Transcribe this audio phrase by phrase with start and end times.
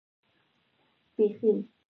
[1.17, 1.57] پښين